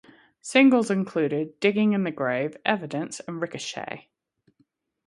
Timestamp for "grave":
2.09-2.57